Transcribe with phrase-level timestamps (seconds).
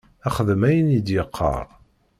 [0.35, 1.65] Xdem ayen i d-yeqqar!